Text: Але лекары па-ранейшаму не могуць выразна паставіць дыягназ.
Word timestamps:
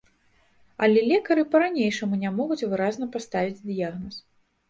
Але 0.85 1.01
лекары 1.09 1.43
па-ранейшаму 1.51 2.15
не 2.23 2.31
могуць 2.39 2.67
выразна 2.71 3.05
паставіць 3.17 3.63
дыягназ. 3.67 4.15